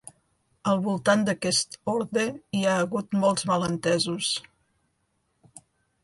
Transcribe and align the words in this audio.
Al 0.69 0.79
voltant 0.85 1.25
d'aquest 1.25 1.75
orde 1.91 2.23
hi 2.59 2.61
ha 2.69 2.77
hagut 2.85 3.13
molts 3.25 3.45
malentesos. 3.51 4.31